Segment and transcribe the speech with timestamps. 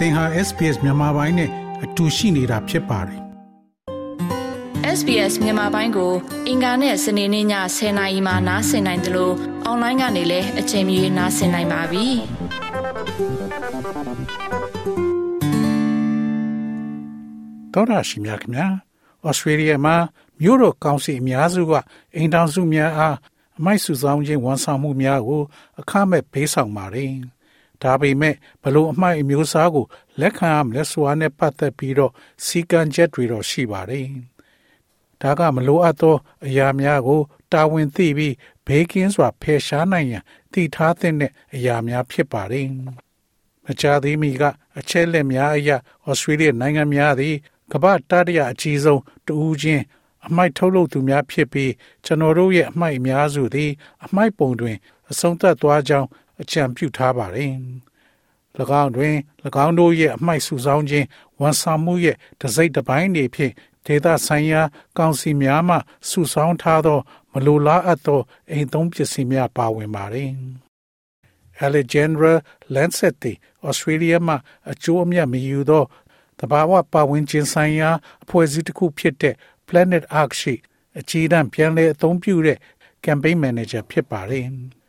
[0.00, 1.50] သင်ဟာ SPS မြန်မာပိုင်းနဲ့
[1.84, 3.20] အတူရှိနေတာဖြစ်ပါတယ်
[4.98, 6.12] SBS မြန်မာပိုင်းကို
[6.48, 7.46] အင်ကာနဲ့စနေနေ့ည
[7.76, 9.34] 10:00နာရီမှနားဆင်နိုင်တယ်လို့
[9.64, 12.06] အွန်လိုင်းကနေလည်းအချိန်မီနားဆင်နိုင်ပါပြီ။
[17.74, 18.66] တော်ရရှိမြခင်ဗျာ။
[19.26, 19.96] ဩစတြေးလျမှာ
[20.40, 21.72] မြို့တော်ကောင်စီအများစုက
[22.16, 23.16] အိမ်တောင်စုများအား
[23.58, 25.42] အမိုက်စုဆောင်ခြင်းဝန်ဆောင်မှုများကို
[25.80, 27.12] အခမဲ့ပေးဆောင်ပါတယ်။
[27.82, 29.86] ဒါပေမဲ့ဘလို့အမိုက်အမျိုးအစားကို
[30.20, 32.12] လက်ခံရမလဲဆိုတာနဲ့ပတ်သက်ပြီးတော့
[32.44, 34.06] စီကံချက်တွေတော့ရှိပါတယ်။
[35.22, 36.16] ဒါကမလိုအပ်သော
[36.46, 37.20] အရာများကို
[37.52, 38.34] တာဝန်သိပြီး
[38.66, 41.14] ဘေးကင်းစွာဖယ်ရှားနိုင်ရန်တည်ထားတဲ့
[41.54, 42.66] အရာများဖြစ်ပါတယ်။
[43.64, 44.42] မကြသေးမီက
[44.78, 45.76] အချက်လက်များအရာ
[46.06, 47.36] ဩစတြေးလျနိုင်ငံများသည်
[47.72, 49.84] ကမ္ဘာတတိယအကြီးဆုံးတူးချင်း
[50.26, 51.72] အမိုက်ထုတ်လုပ်သူများဖြစ်ပြီး
[52.04, 53.70] ကျွန်တော်တို့ရဲ့အမိုက်အများစုသည်
[54.04, 54.76] အမိုက်ပုံတွင်
[55.10, 56.08] အဆုံးသတ်သွားကြောင်း
[56.40, 57.52] အကြံပြုထားပါတယ်။၎
[58.82, 59.16] င်းတွင်၎
[59.64, 61.06] င်းတို့ရဲ့အမိုက်စုဆောင်ခြင်း
[61.40, 63.52] ဝန်ဆောင်မှုရဲ့တစိမ့်တစ်ပိုင်းတွေဖြင့်
[63.86, 64.62] ဒေသဆိုင်ရာ
[64.98, 65.76] ကောင်စီများမှ
[66.08, 66.98] စုဆောင်ထားသော
[67.32, 70.30] မလိုလားအပ်သောအိမ်သုံးပစ္စည်းများပါဝင်ပါတယ်။
[71.66, 72.34] Alexandra
[72.74, 73.36] Lancet သည်
[73.68, 74.34] Australia မှ
[74.70, 75.84] အကျိုးအမြတ်မယူသော
[76.40, 77.90] တဘာဝပတ်ဝန်းကျင်ဆိုင်ရာ
[78.22, 79.34] အဖွဲ့အစည်းတစ်ခုဖြစ်တဲ့
[79.68, 80.54] Planet Ark ရှိ
[80.98, 82.58] အကြီးတန်းပြန်လည်အသုံးပြုတဲ့
[83.04, 84.46] campaign manager ဖြစ်ပါတယ်။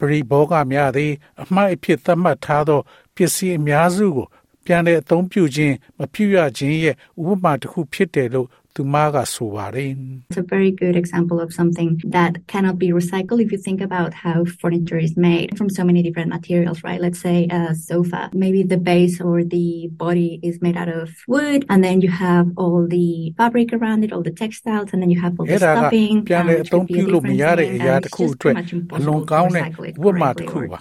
[0.00, 1.12] ပရိဘောဂများသည်
[1.42, 2.80] အမှိုက်အဖြစ်သတ်မှတ်ထားသော
[3.14, 4.26] ပစ္စည်းအများစုကို
[4.64, 6.94] ပြန်လည်အသုံးပြုခြင်းမပြုရခြင်းရဲ့
[7.28, 9.91] ဥပမာတစ်ခုဖြစ်တယ်လို့ သူမကဆိုပါတယ်
[10.29, 14.11] It's a very good example of something that cannot be recycled if you think about
[14.25, 18.61] how furniture is made from so many different materials right let's say a sofa maybe
[18.73, 19.69] the base or the
[20.05, 24.09] body is made out of wood and then you have all the fabric around it
[24.15, 28.55] all the textiles and then you have all the stuffing ပြန်လည်အသုံးပြုလို့မရတဲ့အရာတစ်ခုအတွက်
[28.97, 29.63] အလွန်ကောင်းတဲ့
[30.07, 30.77] ဥပမာတစ်ခုပါ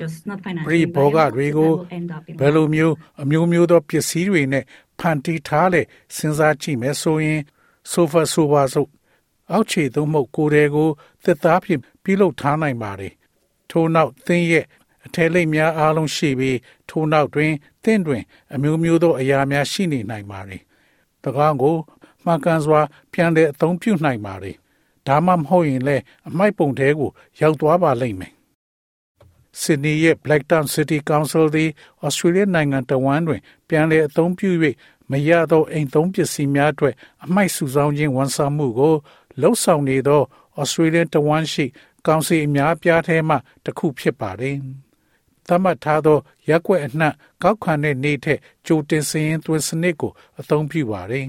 [0.67, 1.73] ပရိဘောဂတွေကို
[2.41, 4.65] ဘယ်လိုမျိုးအမျိုးမျိုးသောပစ္စည်းတွေနဲ့
[5.01, 5.83] ဖန်တီးထားလဲ
[6.17, 7.41] စဉ်းစားကြည့်မယ်ဆိုရင်
[7.92, 8.90] ဆိုဖာဆိုပါစို့
[9.52, 10.90] အောက်ခြေသို့မဟုတ်ကိုယ်တွေကို
[11.24, 13.14] သက်သားဖြင့်ပြုလုပ်ထားနိုင်ပါတယ်
[13.72, 14.66] ထို့နောက်သင်ရဲ့
[15.06, 16.58] အထည်လိပ်များအားလုံးရှိပြီး
[16.90, 17.52] ထို့နောက်တွင်
[17.84, 18.24] သင်တွင်
[18.54, 20.62] အမျိုးမျိုးသောအရာများရှိနေနိုင်ပါတယ်။
[21.24, 21.76] တကားကို
[22.26, 22.82] မှန်ကန်စွာ
[23.14, 24.56] ပြန်လည်အသုံးပြုနိုင်ပါတယ်။
[25.08, 27.12] ဒါမှမဟုတ်ရင်လည်းအမိုက်ပုံထဲကို
[27.42, 28.34] ရောက်သွားပါလိမ့်မယ်။
[29.62, 31.70] ဆစ်ဒနီရဲ့ Blacktown City Council သည်
[32.06, 34.50] Australia နိုင်ငံတဝန်းတွင် ပြန်လည်အသုံးပြု၍
[35.12, 38.96] မရသောအိမ်သုံးပစ္စည်းများအတွက်အမိုက်စုဆောင်ခြင်းဝန်ဆောင်မှုကို
[39.42, 40.22] လှုပ်ဆောင်နေသော
[40.62, 41.66] Australian တဝမ်းရှိ
[42.06, 44.58] ကောင်စီအများပြားထဲမှတစ်ခုဖြစ်ပါတယ်။
[45.48, 46.18] သတ်မှတ်ထားသော
[46.50, 51.28] ရက်ွက်အနှံ့ကောက်ခံတဲ့နေ့ထက်ကြိုတင်စည်ရင်သွင်းစနစ်ကိုအသုံးပြုပါတယ်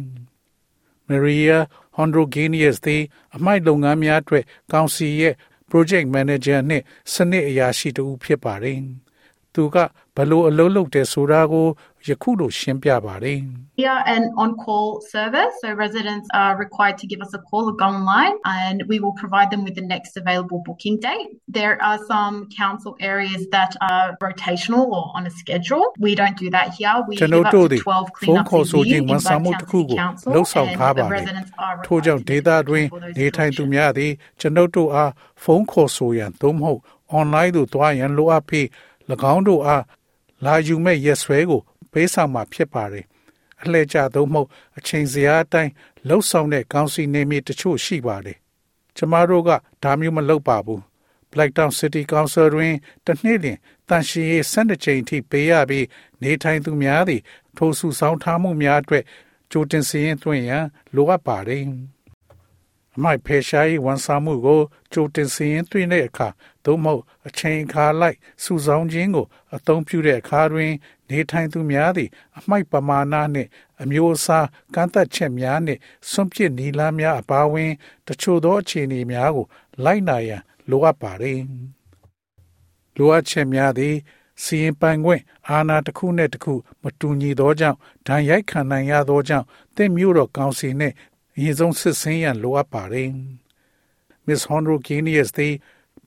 [1.08, 1.56] ။Maria
[1.96, 3.02] Hondrogenius သည်
[3.36, 5.34] အမိုက်လုပ်ငန်းများအတွက်ကောင်စီရဲ့
[5.70, 8.78] project manager နှင့်စနစ်အရာရှိတူဖြစ်ပါတယ်။
[9.54, 9.76] သူက
[10.16, 11.68] ဘလို့အလုပ်လုပ်တယ်ဆိုတာကို
[12.07, 13.39] ယခုလိုရှင်းပြပါတယ်
[13.79, 17.75] We are an on-call service, so residents are required to give us a call or
[17.83, 21.27] go online, and we will provide them with the next available booking date.
[21.59, 25.85] There are some council areas that are rotational or on a schedule.
[26.07, 26.95] We don't do that here.
[27.07, 31.51] We give up to 12 cleanups a year in both county council, and the residents
[31.65, 32.87] are ထို့ကြောင့်ဒေသတွင်း
[33.19, 35.11] နေထိုင်သူများသည်ကျွန်ုပ်တို့အား
[35.43, 36.81] ဖုန်းခေါ်ဆိုရန်သို့မဟုတ်
[37.19, 38.65] online သို့တွားရန်လိုအပ်ပြီး၎
[39.33, 39.83] င်းတို့အား
[40.45, 41.61] လာယူမဲ့ရက်ဆွဲကို
[41.92, 43.06] ပေးဆောင်မှာဖြစ်ပါတယ်
[43.62, 44.42] အလှည့်ကျသုံးမှု
[44.78, 45.72] အချိန်စရာအတိုင်း
[46.08, 48.38] လှုပ်ဆောင်တဲ့ကောင်းစီနေမီတချို့ရှိပါတယ်
[48.96, 49.50] ကျမတို့က
[49.82, 50.80] ဒါမျိုးမလုပ်ပါဘူး
[51.32, 52.74] Blacktown City Council တွင်
[53.06, 53.58] တနှစ်လျင်
[53.88, 55.86] တန်ရှင်းရေး12ချိန်ထိပေးရပြီး
[56.22, 57.22] နေထိုင်သူများသည်
[57.56, 59.04] ထိုစုဆောင်ထားမှုများအတွက်
[59.50, 60.64] ကြိုတင်စည်ရင်သွင်းရန်
[60.94, 61.62] လိုအပ်ပါတယ်
[62.96, 64.60] အမိုက်ဖေရှားရေးဝန်ဆောင်မှုကို
[64.92, 66.28] ကြိုတင်စည်ရင်သွင်းတဲ့အခါ
[66.64, 70.72] သို့မဟုတ်အချိန်အခါလိုက်စုဆောင်ခြင်းကိုအသုံးပြုတဲ့အခါတွင်
[71.10, 72.08] နေထိုင်သူများသည်
[72.38, 73.48] အမိုက်ပမာဏနှင့်
[73.82, 75.80] အမျိုးအစားကန့်သက်ချက်များနှင့်
[76.10, 77.72] စွန့်ပစ်နီလန်းများအပါအဝင်
[78.06, 79.46] တချို့သောအခြေအနေများကို
[79.84, 81.40] လိုက်နာရန်လိုအပ်ပါသည်
[82.96, 83.94] လိုအပ်ချက်များသည်
[84.44, 90.94] စီရင်ပိုင်ခွင့်အာဏာတစ်ခုနဲ့တစ်ခုမတူညီသောကြောင့်ဒဏ်ရိုက်ခံနိုင်ရသောကြောင့်တင့်မျိုးတော်ကောင်စီနှင့်
[91.39, 93.09] အရင်ဆုံးစစ်ဆင်းရန်လိုအပ်ပါတယ်။
[94.27, 95.53] Miss Honro Genius သည်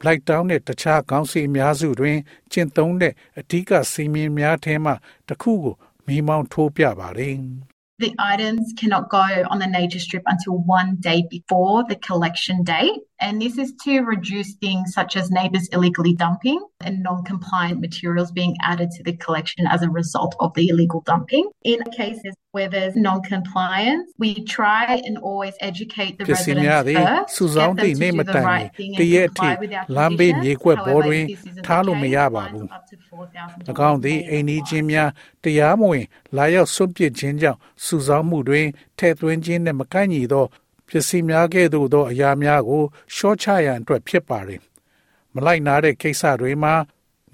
[0.01, 2.19] Black Town နဲ့တခြားကောင်းစီအများစုတွင်
[2.53, 4.93] ကျင့်သုံးတဲ့အဓိကစီမင်းများထဲမှ
[5.29, 5.75] တစ်ခုကို
[6.07, 7.37] မိမောင်းထိုးပြပါတယ်။
[7.99, 13.01] The items cannot go on the nature strip until one day before the collection date.
[13.19, 18.31] And this is to reduce things such as neighbours illegally dumping and non compliant materials
[18.31, 21.51] being added to the collection as a result of the illegal dumping.
[21.65, 26.98] In cases where there's non compliance, we try and always educate the ပစ္စည်းများ residents သည်
[27.08, 29.10] first, စုဆောင်း get သည့် them နေ့ to မ do the တိုင်မီ right thing တ and
[29.14, 30.44] ရက်အထိ comply with our လမ်းဘေး conditions.
[30.44, 32.96] မြေကွက်ပေါ်တွင် However, if this isn't ထားလို့မ the ရ case, ပါ fines ဘူး of up to
[33.10, 34.68] $4,000 ၎င်းသည် may အိမ်နီး apply.
[34.70, 35.10] ချင်းများ
[35.44, 36.06] တရားမဝင်
[36.38, 38.68] လာရောက်ဆွန့်ပစ်ခြင်းကြောင့်စုဆောင်းမှုတွင်
[38.98, 40.46] ထည့်သွင်းခြင်းနှင့်မကိုက်ညီသော
[40.88, 42.84] ပစ္စည်းများကဲ့သို့သောအရာများကို
[43.16, 44.62] ရှော့ချရန်အတွက်ဖြစ်ပါသည်
[45.36, 46.74] မလိုက်နာတဲ့ကိစ္စတွေမှာ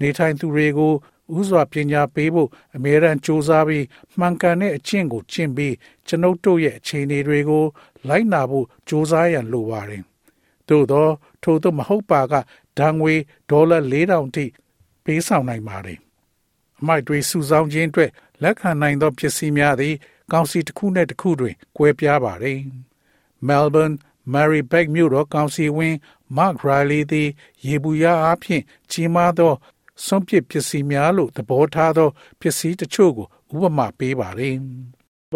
[0.00, 0.92] နေထိုင်သူတွေကို
[1.38, 3.86] ဥစွာပညာပေးဖို့အမြဲတမ်းကြိုးစားပြီး
[4.18, 5.74] မှန်ကန်တဲ့အကျင့်ကိုကျင့်ပြီး
[6.06, 7.64] ကျွန်ုပ်တို့ရဲ့အခြေအနေတွေကို
[8.08, 10.02] လိုက်နာဖို့ကြိုးစားရန်လိုပါတယ်။
[10.68, 11.08] သို့သော
[11.42, 12.34] ထို့သို့မဟုတ်ပါက
[12.78, 13.14] ဒဏ်ငွေ
[13.50, 14.44] ဒေါ်လာ4000ထိ
[15.04, 15.98] ပေးဆောင်နိုင်ပါတယ်။
[16.80, 18.10] အမိုက်တွေစုဆောင်းခြင်းအတွက်
[18.42, 19.94] လက်ခံနိုင်သောပစ္စည်းများသည်
[20.32, 22.58] ကောင်စီတစ်ခုနှင့်တစ်ခုတွင်ကွဲပြားပါတယ်။
[23.48, 23.96] Melbourne
[24.32, 25.94] Mary Beck မြို့တော်ကောင်စီဝင်
[26.36, 27.28] Mark Riley သည်
[27.66, 29.52] ရေဘူးရအားဖြင့်ကြီးမားသော
[30.05, 32.09] စွန့်ပစ်ပစ္စည်းများလို့သဘောထားသော
[32.41, 34.55] ပစ္စည်းတချို့ကိုဥပမာပေးပါတယ်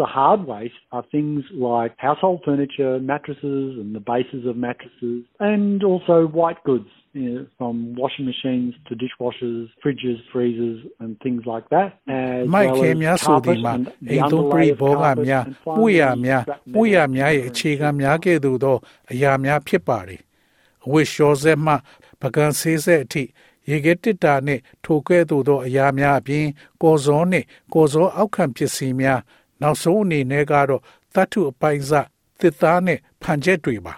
[0.02, 5.18] The hard waste are things like household furniture, mattresses, and the bases of mattresses,
[5.50, 11.42] and also white goods, you know, from washing machines to dishwashers, fridges, freezers, and things
[11.52, 11.88] like that.
[12.18, 14.96] As မိုက် well ခဲ as များဆိုသည် carpet မှာ and အိ the မ်သုံးပရိ underlay of ဘောဂ
[15.04, 18.76] carpet များ and မှုရ finally များ scrap မှုရ metal များရဲ့အခြေခံများကဲ့သို့သော
[19.12, 20.20] အရာများဖြစ်ပါတယ်
[20.86, 21.74] အဝိရှောစက်မှ
[22.22, 23.24] ပကံဆေးဆက်အထိ
[23.69, 26.45] ရေခဲတစ်တာနှင့်ထိုကဲ့သို့သောအရာများအပြင်
[26.81, 29.19] ကော်စောနှင့်ကော်စောအောက်ခံပစ္စည်းများ
[29.61, 30.81] နောက်ဆုံးအနေနဲ့ကတော့
[31.13, 31.91] တတ်ထုအပိုင်းစ
[32.39, 33.93] သစ်သားနှင့်ဖန်ချက်တွေပါ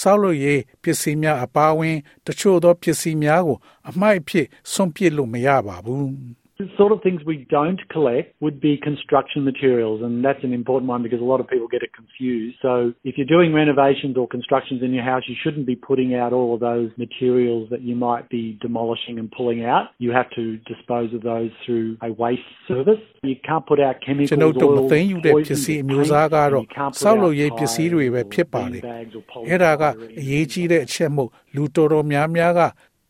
[0.00, 1.96] ဆောက်လုပ်ရေးပစ္စည်းများအပါအဝင်
[2.26, 3.58] တချို့သောပစ္စည်းများကို
[3.88, 10.51] အမိုက်အဖြစ်ဆွန့်ပစ်လို့မရပါဘူး The sort of things we don't collect would be construction materials, and that's an
[10.51, 12.57] important one because a lot of people get it confused.
[12.61, 16.33] So, if you're doing renovations or constructions in your house, you shouldn't be putting out
[16.33, 19.85] all of those materials that you might be demolishing and pulling out.
[19.99, 22.99] You have to dispose of those through a waste service.
[23.23, 26.75] You can't put out ကျွန် chemicals, တော်တို့မ oils, သိမ်းယူတဲ့ပ poisons, စ္စည်းအ paint, မျိုးအစားကတော့ and you
[26.77, 32.61] can't put ဆောက်လုပ် out ရေးပစ္စည်းတွေပဲ tires ဖြစ်ပါ or လေ beanbags or အဲ့ဒါက polyester အရေးကြီးတဲ့အချက်မို့လူတော်တော်များများက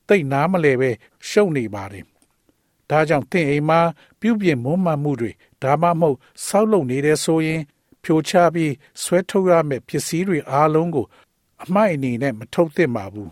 [0.10, 0.89] တိတ်နားမလဲပဲ
[1.30, 2.06] ရှုံနေပါတယ်
[2.94, 3.81] ဒါကြောင့်တင့်အိမ်မှာ
[4.20, 5.31] ပြုပြင်မွမ်းမံမှုတွေ
[5.62, 7.61] ဒါမှမဟုတ်ဆောက်လုပ်နေတဲ့ဆိုရင်
[8.02, 11.06] ဖြိုချပြီးဆွဲထုတ်ရမယ့်ပစ္စည်းတွေအားလုံးကို
[11.62, 13.31] အမိုက်အနေနဲ့မထုတ်သင့်ပါဘူး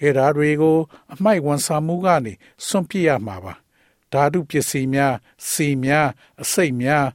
[0.00, 0.78] အဲ့ဒါတွေကို
[1.12, 2.32] အမိုက်ဝန်ဆောင်မှုကနေ
[2.66, 3.54] စွန့်ပစ်ရမှာပါ
[4.12, 5.14] ဓာတုပစ္စည်းများ
[5.50, 6.08] စီများ
[6.42, 7.06] အစိတ်များ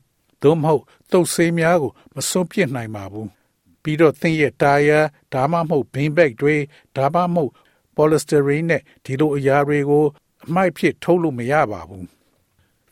[0.42, 3.30] သို့မဟုတ်တုပ်ဆေးများကိုမစွန့်ပစ်နိုင်ပါဘူး
[3.82, 5.00] ပြီးတော့သင်ရဲ့တာယာ
[5.34, 6.56] ဒါမှမဟုတ်ဘင်းဘက်တွေ
[6.96, 7.52] ဒါမှမဟုတ်
[7.96, 10.06] ပေါ်လစတာရင်းနဲ့ဒီလိုအရာတွေကို
[10.50, 12.06] အမိုက်ဖြစ်ထုတ်လို့မရပါဘူး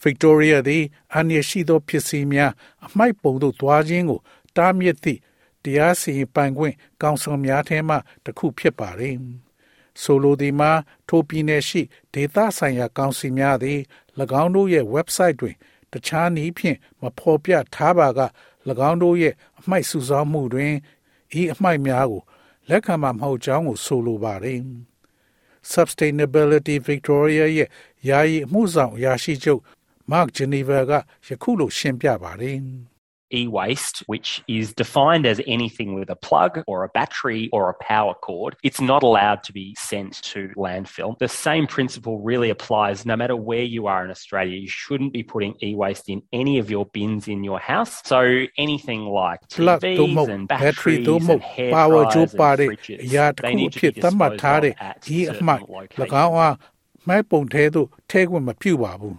[0.04, 0.84] Victoria သည်
[1.14, 2.52] အန်ရရှိသောဖြစ်စီများ
[2.86, 4.20] အမိုက်ပုံသို့သွားခြင်းကို
[4.58, 5.20] တားမြစ်သည့်
[5.64, 7.96] တရားစီရင်ပိုင်ခွင့်ကောင်ဆောင်များထဲမှ
[8.26, 9.16] တစ်ခုဖြစ်ပါတယ်။
[10.02, 10.72] ဆိုလိုသည်မှာ
[11.08, 11.82] ထိုပြည်နယ်ရှိ
[12.14, 13.80] ဒေသဆိုင်ရာကောင်စီများသည်၎
[14.42, 15.56] င်းတို့ရဲ့ website တွင်
[15.92, 18.22] တခြားနည်းဖြင့်မဖော်ပြထားပါက၎
[18.90, 20.74] င်းတို့ရဲ့အမိုက်စုဆောင်းမှုတွင်
[21.40, 22.22] ဤအမိုက်များကို
[22.70, 24.60] လက်ခံမှာမဟုတ်ကြောင်းကိုဆိုလိုပါတယ်။
[25.74, 27.70] Sustainability Victoria ရဲ့
[28.10, 29.62] ယာယီအမှုဆောင်အရာရှိချုပ်
[30.12, 30.92] Mark Geneva က
[31.28, 32.58] ယခုလိုရှင်းပြပါတယ်။
[33.33, 38.15] e-waste, which is defined as anything with a plug or a battery or a power
[38.15, 41.19] cord, it's not allowed to be sent to landfill.
[41.19, 44.57] The same principle really applies no matter where you are in Australia.
[44.59, 48.03] You shouldn't be putting e-waste in any of your bins in your house.
[48.05, 48.21] So
[48.59, 52.41] anything like plug သို့မ TVs ဟုတ် and ဘက်ထရီ batteries သို့မဟုတ် and hair power ကြိုး dryers
[52.41, 54.75] ပါ and တဲ့အ fridges, ရာတစ် they ခု need အ to ဖြစ် be သတ်မှတ် disposed ထားတဲ့
[54.75, 56.03] of at ဤအ certain မှိုက် locations.
[56.03, 56.57] ၎င်းအား
[57.09, 59.17] မိုက်ပုံထဲသို့ထဲခွင့်မပြုပါဘူး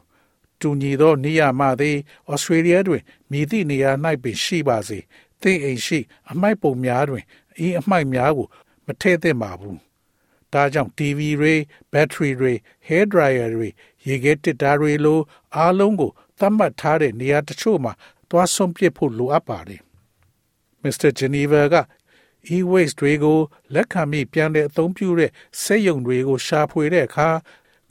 [0.60, 1.96] တူညီသောနေရာမှသည်
[2.30, 3.90] ဩစတြေးလျတွင်မြည်သည့်နေရာ၌
[4.22, 4.98] ပင်ရှိပါစေ
[5.42, 5.98] သင်အိမ်ရှိ
[6.30, 7.24] အမိုက်ပုံများတွင်
[7.66, 8.46] ဤအမိုက်များကို
[8.86, 9.78] မထည့်သင့်ပါဘူး
[10.52, 11.54] ဒါကြောင့် TV တွေ
[11.92, 12.52] ဘက်ထရီတွေ
[12.88, 13.68] hair dryer တွေ
[14.06, 15.18] ရေခဲတစ်တာတွေလို
[15.56, 17.92] အားလုံးကိုသတ်မှတ်ထားတဲ့နေရာတချို့မှာ
[18.30, 19.82] သွားဆုံးပစ်ဖို့လိုအပ်ပါတယ်
[20.82, 21.10] Mr.
[21.18, 21.76] Geneva က
[22.54, 23.38] e-waste တွေကို
[23.74, 25.30] လက်ခံပြီးပြန်လည်အသုံးပြုတဲ့
[25.62, 27.28] စက်ရုံတွေကိုရှာဖွေတဲ့အခါ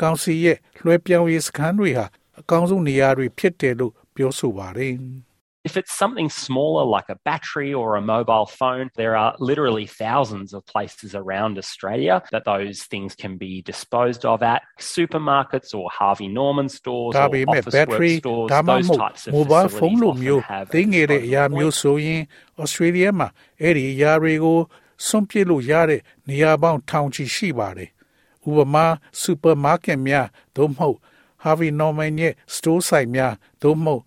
[0.02, 2.06] ကောင်စီရဲ့လွှဲပြောင်းရေးစခန်းတွေဟာ
[2.41, 4.95] အကောင်းဆုံးနေရာတွေဖြစ်တယ်လို့ပြောဆိုပါတယ်။
[5.65, 10.53] If it's something smaller like a battery or a mobile phone, there are literally thousands
[10.57, 16.27] of places around Australia that those things can be disposed of at supermarkets or Harvey
[16.27, 18.49] Norman stores ဒါ or ပေမဲ့ office battery work stores.
[18.53, 21.73] ဒါမှမ Those ဟုတ် types of mobile phone facilities လို often မျိုး have သိငယ်တဲ့အရာ disposal မျိုး
[21.73, 21.83] points.
[21.83, 22.23] ဆိုရင်
[22.63, 23.29] Australia မှာ
[23.63, 24.59] အဲ့ဒီအရာတွေကို
[25.07, 27.91] စွန့်ပစ်လို့ရတဲ့နေရာပေါင်းထောင်ချီရှိပါတယ်။
[28.49, 28.87] ဥပမာ
[29.23, 30.27] supermarket များ
[30.57, 30.99] သို့မဟုတ်
[31.48, 34.04] Harvey Norman ရဲ့ store site များသို့မဟုတ်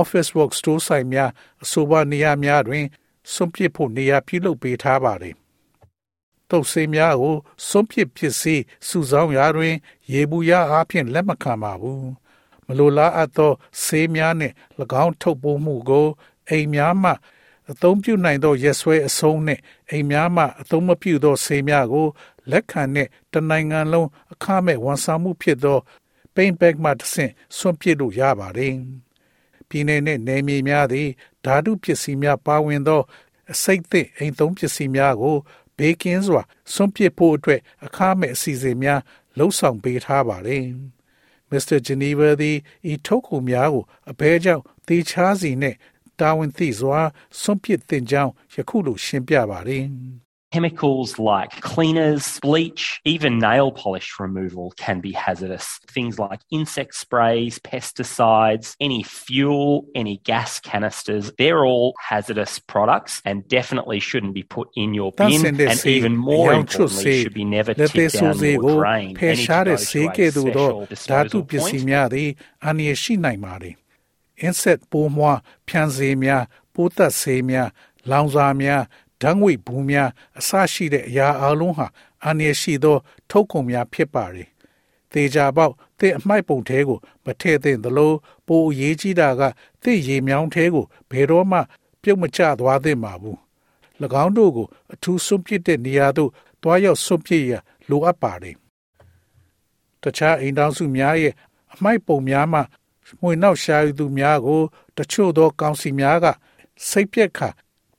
[0.00, 1.30] office work store site များ
[1.62, 2.86] အဆိုပါနေရာများတွင်
[3.32, 5.36] စွန့်ပစ်ဖို့နေရာပြုလုပ်ပေးထားပါတယ်။
[6.50, 7.36] တုပ်ဆေးများကို
[7.68, 9.74] စွန့်ပစ်ပစ္စည်းစုဆောင်းရာတွင်
[10.12, 12.10] ရေဘူးရအားဖြင့်လက်မခံပါဘူး
[12.66, 13.52] မလိုလားအပ်သော
[13.84, 14.54] ဆေးများနှင့်၎
[15.04, 16.06] င်းထုတ်ပိုးမှုကို
[16.48, 17.10] အိမ်များမှ
[17.70, 22.06] အသုံးပြုနိုင်သောရက်ဆွဲအဆုံးနှင့်အိမ်များမှအသုံးမပြုသောဆေးများကို
[22.50, 25.78] လက်ခံနှင့်တနိုင်ငံလုံးအခမဲ့ဝန်ဆောင်မှုဖြစ်သော
[26.38, 28.74] paint bag မှတစ်ဆင့်ဆွန့်ပစ်လို့ရပါတယ်။
[29.68, 31.08] ပြည်내နှင့်နယ်မြေများသည်
[31.44, 33.02] ဓာတုပစ္စည်းများပါဝင်သော
[33.52, 35.36] အစိတ်သစ်အိမ်သုံးပစ္စည်းများကို
[35.78, 36.42] ဘေးကင်းစွာ
[36.72, 39.00] ဆွန့်ပစ်ဖို့အတွက်အခမဲ့အစီအစဉ်များ
[39.38, 40.64] လှုံ့ဆော်ပေးထားပါတယ်။
[41.50, 41.78] Mr.
[41.86, 42.56] Geneva သည်
[42.92, 45.76] ဤထုတ်ကူများကိုအဘဲကြောင့်တေချားစီနှင့်
[46.20, 47.00] တာဝန်သိစွာ
[47.40, 49.84] စွန့်ပစ်တင်ကြောင်းယခုလိုရှင်းပြပါတယ်။
[50.53, 55.79] Chemicals like cleaners, bleach, even nail polish removal can be hazardous.
[55.87, 63.47] Things like insect sprays, pesticides, any fuel, any gas canisters, they're all hazardous products and
[63.47, 65.43] definitely shouldn't be put in your bin.
[65.43, 69.15] And even more importantly, should be never tipped down your drain.
[69.19, 71.87] They need to go to a special disposal point.
[74.47, 76.43] insect ပိုးမွှားဖြန့်စေများ
[76.73, 77.67] ပိုးသက်စေများ
[78.11, 78.81] လောင်စာများ
[79.22, 81.86] ဓာတ်ငွေ့ဘူးများအစရှိတဲ့အရာအလုံးဟာ
[82.24, 82.96] အန္တရာယ်ရှိသော
[83.30, 84.36] ထုတ်ကုန်များဖြစ်ပါれ။
[85.12, 88.12] သေချာပေါက်သည့်အမိုက်ပုံထဲကိုမထည့်သင့်သလို
[88.46, 89.42] ပိုအရေးကြီးတာက
[89.82, 91.58] သည့်ရေမြောင်းထဲကိုဘယ်တော့မှ
[92.02, 93.36] ပြုတ်မကျသွားသင့်ပါဘူး။၎
[94.24, 96.30] င်းတို့ကိုအထူးစွန့်ပစ်တဲ့နေရာသို့
[96.62, 97.52] တွားရောက်စွန့်ပစ်ရ
[97.88, 98.56] လိုအပ်ပါတယ်။
[100.02, 101.34] တခြားအိမ်တောင်စုများရဲ့
[101.74, 102.60] အမိုက်ပုံများမှ
[103.20, 104.60] မွေနောက်ရှာယူသူများကို
[104.96, 106.26] တချို့သောကောင်စီများက
[106.88, 107.48] စိတ်ပြက်ခါ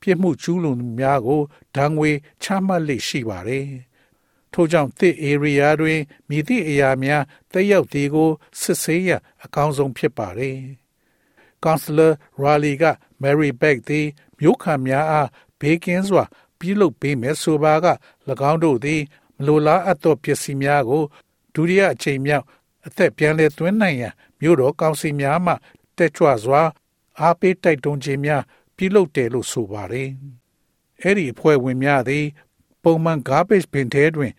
[0.02, 1.42] ပြစ်မှုကျူးလွန်များကို
[1.76, 2.12] ဒဏ်ငွေ
[2.44, 3.68] ချမှတ်လေ့ရှိပါတယ်။
[4.54, 8.30] ထို့ကြောင့်တစ် area တွင်မြည်သည့်အရာများတက်ရောက်သည်ကို
[8.62, 9.10] စစ်ဆေးရ
[9.44, 10.58] အကောင်းဆုံးဖြစ်ပါတယ်။
[11.64, 12.12] Counselor
[12.44, 12.86] Raleigh က
[13.22, 14.08] Mary Beck သည်
[14.40, 15.30] မြို့ခံများအား
[15.60, 16.24] ဘေးကင်းစွာ
[16.60, 17.88] ပြုလုပ်ပေးမယ်ဆိုပါက၎
[18.52, 19.02] င်းတို့သည်
[19.38, 21.04] မလိုလားအပ်သောပစ္စည်းများကို
[21.54, 22.46] ဒုတိယအချိန်မြောက်
[22.88, 25.54] အသက်ပြန်လည်သွင်းနိုင်ရန်မြို့တော်ကောင်စီများမှ
[25.98, 26.62] တက်ကြွစွာ
[27.20, 28.44] အားပေးတိုက်တွန်းခြင်းများ
[28.80, 30.10] ပြုလုပ်တယ်လို့ဆိုပါတယ်။
[31.02, 32.26] အဲ့ဒီအဖွဲ့ဝင်များသည်
[32.84, 34.34] ပုံမှန် garbage bin ထဲတွင်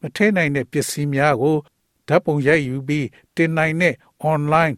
[0.00, 1.56] မထည့်နိုင်တဲ့ပစ္စည်းများကို
[2.08, 3.06] ဓာတ်ပုံရိုက်ယူပြီး
[3.36, 3.94] တင်နိုင်တဲ့
[4.32, 4.74] online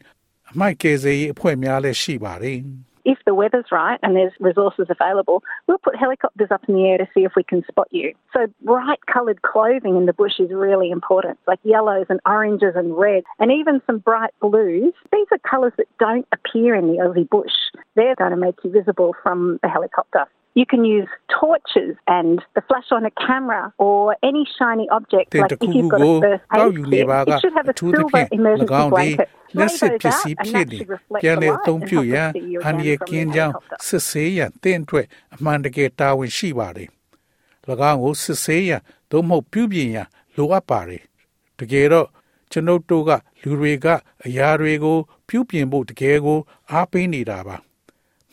[0.51, 2.59] အမိုက်ကယ်ဆယ်ရေးအဖွဲ့များလည်းရှိပါတယ်။
[3.05, 6.99] if the weather's right and there's resources available, we'll put helicopters up in the air
[6.99, 8.15] to see if we can spot you.
[8.33, 12.97] So bright coloured clothing in the bush is really important, like yellows and oranges and
[12.97, 14.93] reds, and even some bright blues.
[15.13, 17.53] These are colours that don't appear in the Aussie bush.
[17.95, 20.27] They're going to make you visible from the helicopter.
[20.60, 21.08] You can use
[21.40, 25.36] torches and the flash on a camera or any shiny object.
[25.36, 29.30] Like if you've got a first aid kit, it should have a silver emergency blanket.
[29.60, 30.80] လက်စစ်ပစ္စည်းဖြစ်နေ
[31.22, 32.30] ပြန်လည်အသုံးပြုရန်
[32.66, 33.54] အန္တရာယ်ကင်းကြောင်း
[33.88, 36.90] စစ်ဆေးရန်တင့်အတွက်အမှန်တကယ်တာဝန်ရှိပါတယ်။၎
[37.90, 41.04] င်းကိုစစ်ဆေးရန်သို့မဟုတ်ပြုပြင်ရန်လိုအပ်ပါတယ်။
[41.60, 42.08] တကယ်တော့
[42.52, 43.88] ကျွန်ုပ်တို့ကလူတွေက
[44.26, 46.40] အရာတွေကို ပြုပြင်ဖို့တကယ်ကို
[46.72, 47.56] အားပေးနေတာပါ။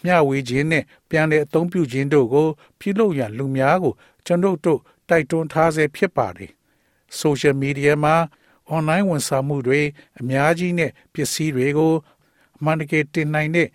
[0.03, 2.47] မျှဝေခြင်းနဲ့ပြန်လည်အသုံးပြုခြင်းတို့ကို
[2.79, 3.93] ပြုလုပ်ရန်လူများကို
[4.25, 4.79] ကျွန်ုပ်တို့
[5.09, 6.51] တိုက်တွန်းထားဆဲဖြစ်ပါတယ်။
[7.21, 8.15] social media မှာ
[8.75, 9.81] online ဝန်ဆောင်မှုတွေ
[10.19, 11.93] အများကြီးနဲ့ပစ္စည်းတွေကို
[12.57, 13.67] အမှန်တကယ်တင်နိုင်တဲ့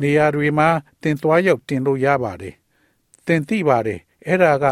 [0.00, 0.68] နေရာတွေမှာ
[1.02, 2.54] တင်သွားရောက်တင်လို့ရပါတယ်။
[3.26, 4.64] တင်သိပါတယ်အဲ့ဒါက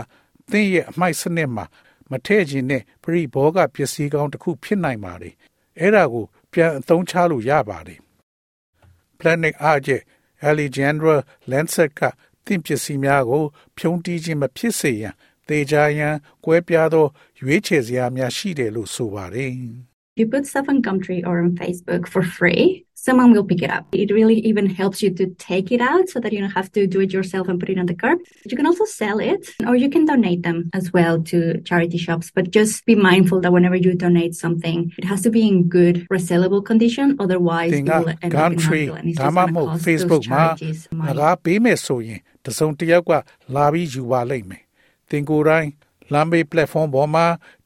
[0.50, 1.64] သင်ရဲ့အမိုက်စနစ်မှာ
[2.10, 5.34] မထည့်ခြင်းနဲ့ပရိဘောဂပစ္စည်းကောင်းတစ်ခုဖြစ်နိုင်ပါတယ်။
[5.80, 7.98] အဲ့ဒါကိုပြန်အသုံးချလို့ရပါတယ်။
[9.18, 10.02] Planet Art ရဲ့
[10.48, 11.16] Alexandra
[11.50, 12.00] Lancet က
[12.44, 13.44] သင်ပစ္စည်းများကို
[13.76, 15.14] ဖြုံးတီးခြင်းမဖြစ်စေရန်
[15.48, 17.06] သေချာရန်ကွဲပြားသော
[17.40, 19.52] ရွေးချယ်စရာများရှိတယ်လို့ဆိုပါတယ်။
[20.19, 23.83] You put stuff on Gumtree or on Facebook for free someone will pick it up.
[24.03, 26.81] It really even helps you to take it out so that you don't have to
[26.93, 28.17] do it yourself and put it on the curb.
[28.51, 31.37] You can also sell it or you can donate them as well to
[31.69, 32.27] charity shops.
[32.37, 35.95] But just be mindful that whenever you donate something, it has to be in good
[36.15, 37.07] resellable condition.
[37.25, 40.31] Otherwise, you will end up in landfill and it's just going to cost Facebook those
[40.33, 41.19] charities money.
[41.19, 43.11] ငါပေးမယ်ဆိုရင်တစုံတယောက်က
[43.55, 44.63] လာပြီးယူပါလိမ့်မယ်။
[45.09, 45.67] သင်ကိုယ်တိုင်
[46.13, 47.25] လမ်းဘေး platform ပေါ်မှာ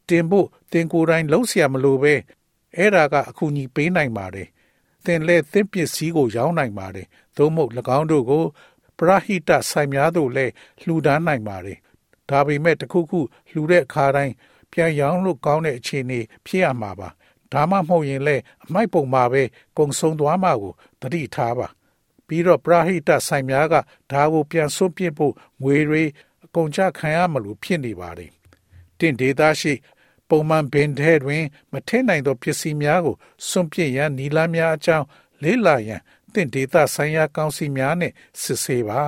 [0.10, 2.14] တင်ဖို့သင်ကိုယ်တိုင်လုံးเสียမလို့ပဲ
[2.77, 4.49] အဲ့ဒါကအကူအညီပေးနိုင်ပါတယ်
[5.05, 8.45] သင်လည်းသင်ပစ္စည်းကိုရောင်းနိုင်ပါတယ်။သို့မဟုတ်၎င်းတို့ကို
[8.99, 10.53] ပရဟိတဆိုင်များတို့လည်း
[10.83, 11.79] လှူဒန်းနိုင်ပါတယ်။
[12.31, 14.35] ဒါပေမဲ့တခုခုလှူတဲ့အခါတိုင်း
[14.73, 17.09] ပြန်ရောင်းလို့ကောင်းတဲ့အခြေအနေဖြစ်ရမှာပါ။
[17.53, 19.43] ဒါမှမဟုတ်ရင်လည်းအမိုက်ပုံမှာပဲ
[19.79, 21.69] ကုံဆုံးသွားမှာကိုတတိထားပါ။
[22.27, 23.75] ပြီးတော့ပရဟိတဆိုင်များက
[24.13, 26.03] ဒါကိုပြန်စွန့်ပစ်ဖို့ငွေတွေ
[26.45, 28.31] အကုန်ကြခံရမလို့ဖြစ်နေပါတယ်။
[28.99, 29.73] တင့်ဒေတာရှိ
[30.29, 33.17] ပုံမှန်ဘင်ထဲတွင် မထည့်နိုင်သောပစ္စည်းများကို
[33.49, 35.07] စွန့်ပစ်ရန်နီလာများအကြောင်း
[35.43, 36.01] လေးလာရန်
[36.33, 39.03] တင့်ဒေတာဆိုင်ရာကောင်းစီများနှင့်စစ်ဆေးပါ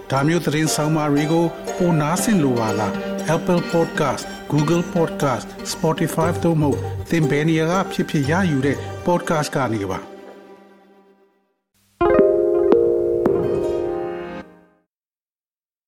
[0.10, 1.44] ။ဒါမျိုးသတင်းဆောင်မာတွေကို
[1.76, 6.70] ပိုနားဆင်လိုပါလား Apple Podcast Google Podcast Spotify တို့မှာ
[7.10, 8.76] သင်ပင်ရာဖြစ်ဖြစ်ရယူတဲ့
[9.06, 10.00] podcast ကနေပါ။